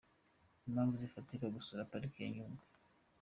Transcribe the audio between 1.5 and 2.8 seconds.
gusura Pariki ya Nyungwe.